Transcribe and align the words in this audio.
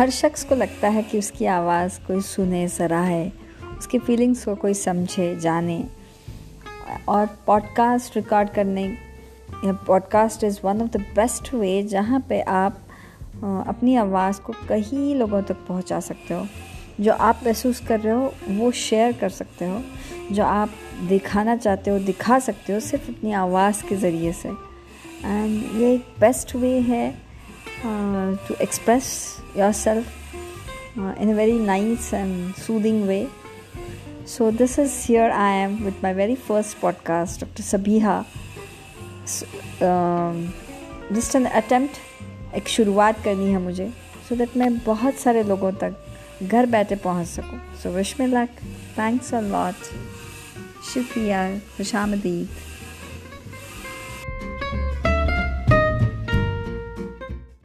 हर 0.00 0.10
शख्स 0.10 0.44
को 0.44 0.54
लगता 0.54 0.88
है 0.88 1.02
कि 1.02 1.18
उसकी 1.18 1.46
आवाज़ 1.46 2.06
कोई 2.06 2.20
सुने 2.20 2.68
सराहे 2.68 3.30
उसकी 3.78 3.98
फीलिंग्स 3.98 4.44
को 4.44 4.54
कोई 4.54 4.74
समझे, 4.74 5.40
जाने। 5.40 5.84
और 7.08 7.26
पॉडकास्ट 7.46 8.16
रिकॉर्ड 8.16 8.50
करने 8.50 8.96
podcast 9.64 10.44
is 10.44 10.58
one 10.64 10.82
of 10.82 10.88
the 10.88 10.96
best 10.96 11.54
way 11.54 11.82
जहाँ 11.82 12.20
पे 12.28 12.40
आप 12.40 12.78
अपनी 13.44 13.96
आवाज़ 13.96 14.40
को 14.40 14.52
कई 14.68 15.14
लोगों 15.14 15.42
तक 15.42 15.54
पहुँचा 15.54 16.00
सकते 16.00 16.34
हो। 16.34 16.46
जो 17.00 17.12
आप 17.12 17.40
महसूस 17.46 17.80
कर 17.80 18.00
रहे 18.00 18.14
हो, 18.14 18.34
वो 18.48 18.70
शेयर 18.70 19.12
कर 19.12 19.28
सकते 19.28 19.64
हो। 19.64 19.82
जो 20.32 20.44
आप 20.44 20.70
दिखाना 21.08 21.56
चाहते 21.56 21.90
हो, 21.90 21.98
दिखा 21.98 22.38
सकते 22.38 22.72
हो, 22.72 22.80
सिर्फ़ 22.80 23.10
अपनी 23.10 23.32
आवाज़ 23.32 23.84
के 23.88 23.96
ज़रिए 23.96 24.32
से। 24.32 24.48
एंड 25.24 25.80
ये 25.82 25.94
एक 25.94 26.14
बेस्ट 26.20 26.56
वे 26.56 26.78
है। 26.78 27.29
To 27.84 28.54
express 28.54 29.06
yourself 29.72 30.06
in 30.98 31.30
a 31.32 31.36
very 31.36 31.58
nice 31.58 32.12
and 32.14 32.54
soothing 32.54 33.02
way 33.04 33.26
so 34.26 34.50
this 34.50 34.78
is 34.78 34.92
here 35.02 35.30
I 35.30 35.56
am 35.56 35.76
with 35.84 36.02
my 36.02 36.12
very 36.12 36.34
first 36.48 36.78
podcast 36.78 37.40
doctor 37.40 37.62
Sabiha 37.62 38.24
just 41.12 41.36
an 41.36 41.44
attempt 41.44 42.54
एक 42.56 42.68
शुरुआत 42.68 43.22
करनी 43.24 43.50
है 43.52 43.58
मुझे 43.58 43.92
सो 44.28 44.36
दैट 44.36 44.56
मैं 44.56 44.76
बहुत 44.78 45.14
सारे 45.14 45.42
लोगों 45.42 45.72
तक 45.72 46.06
घर 46.42 46.66
बैठे 46.66 46.96
पहुँच 46.96 47.26
सकूँ। 47.26 47.60
So 47.82 47.90
wish 47.90 48.14
me 48.20 48.26
luck 48.26 48.48
thanks 48.98 49.34
a 49.34 49.40
lot 49.40 49.74
शुक्रिया, 50.84 51.58
खुशामदीद। 51.76 52.48